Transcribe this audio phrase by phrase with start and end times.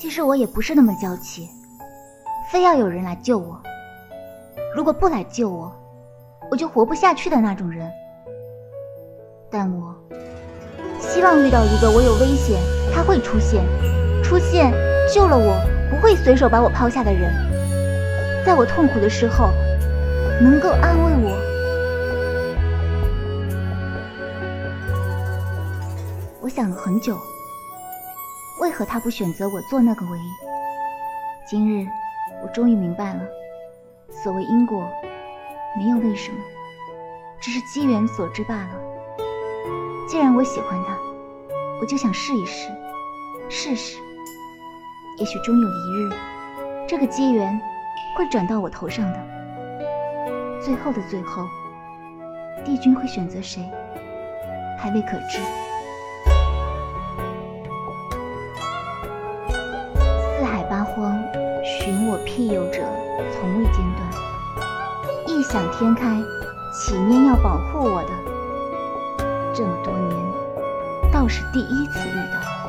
[0.00, 1.46] 其实我也不是那么娇气，
[2.50, 3.60] 非要有人来救我。
[4.74, 5.70] 如果不来救我，
[6.50, 7.86] 我就活不下去的那种人。
[9.50, 9.94] 但我
[10.98, 12.58] 希望遇到一个我有危险，
[12.94, 13.62] 他会出现，
[14.24, 14.72] 出现
[15.12, 15.60] 救了我，
[15.90, 17.30] 不会随手把我抛下的人，
[18.42, 19.50] 在我痛苦的时候
[20.40, 21.36] 能够安慰我。
[26.40, 27.18] 我想了很久。
[28.60, 30.30] 为何他不选择我做那个唯一？
[31.46, 31.88] 今日
[32.42, 33.22] 我终于明白了，
[34.10, 34.86] 所谓因果，
[35.78, 36.38] 没有为什么，
[37.40, 38.70] 只是机缘所致罢了。
[40.06, 40.94] 既然我喜欢他，
[41.80, 42.70] 我就想试一试，
[43.48, 43.98] 试试。
[45.16, 46.12] 也许终有一日，
[46.86, 47.58] 这个机缘
[48.14, 49.26] 会转到我头上的。
[50.62, 51.46] 最后的最后，
[52.62, 53.66] 帝君会选择谁，
[54.78, 55.38] 还未可知。
[61.90, 62.78] 引我庇佑者，
[63.32, 64.08] 从未间断。
[65.26, 66.22] 异想天开，
[66.72, 68.10] 起念要保护我的，
[69.52, 70.16] 这么多年，
[71.12, 72.59] 倒是第一次遇到。